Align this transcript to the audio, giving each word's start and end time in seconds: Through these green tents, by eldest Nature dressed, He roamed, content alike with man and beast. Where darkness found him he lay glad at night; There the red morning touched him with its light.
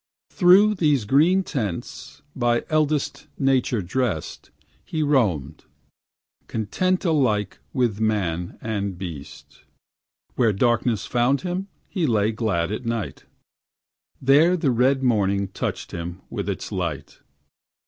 Through 0.31 0.73
these 0.81 1.05
green 1.05 1.43
tents, 1.43 2.23
by 2.35 2.65
eldest 2.71 3.27
Nature 3.37 3.83
dressed, 3.83 4.49
He 4.83 5.03
roamed, 5.03 5.65
content 6.47 7.05
alike 7.05 7.59
with 7.71 7.99
man 8.01 8.57
and 8.63 8.97
beast. 8.97 9.59
Where 10.33 10.53
darkness 10.53 11.05
found 11.05 11.41
him 11.41 11.67
he 11.87 12.07
lay 12.07 12.31
glad 12.31 12.71
at 12.71 12.83
night; 12.83 13.25
There 14.19 14.57
the 14.57 14.71
red 14.71 15.03
morning 15.03 15.49
touched 15.49 15.91
him 15.91 16.23
with 16.31 16.49
its 16.49 16.71
light. 16.71 17.19